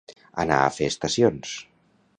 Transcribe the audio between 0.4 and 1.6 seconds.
Anar a fer estacions.